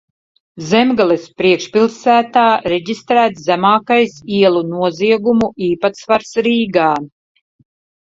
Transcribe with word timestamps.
Zemgales 0.69 1.27
priekšpilsētā 1.41 2.47
reģistrēts 2.75 3.45
zemākais 3.51 4.19
ielu 4.41 4.67
noziegumu 4.73 5.55
īpatsvars 5.71 6.37
Rīgā. 6.51 6.93